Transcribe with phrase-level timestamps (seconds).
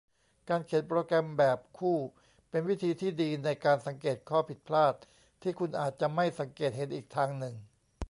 [0.49, 1.97] การเขียนโปรแกรมแบบคู่
[2.49, 4.95] เป็นวิธีที่ดีในการสังเกตข้อผิดพลาด
[5.41, 7.55] ที่คุณอาจจะไม่สังเกตเห็นอีกทางหนึ่ง